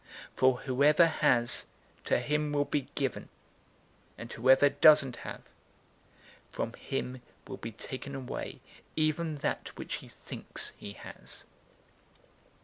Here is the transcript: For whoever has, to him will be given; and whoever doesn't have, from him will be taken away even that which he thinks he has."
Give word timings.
For 0.33 0.61
whoever 0.61 1.05
has, 1.05 1.67
to 2.05 2.17
him 2.17 2.53
will 2.53 2.65
be 2.65 2.89
given; 2.95 3.29
and 4.17 4.33
whoever 4.33 4.67
doesn't 4.67 5.17
have, 5.17 5.43
from 6.51 6.73
him 6.73 7.21
will 7.45 7.57
be 7.57 7.73
taken 7.73 8.15
away 8.15 8.61
even 8.95 9.35
that 9.45 9.77
which 9.77 9.97
he 10.01 10.07
thinks 10.07 10.71
he 10.75 10.93
has." 10.93 11.43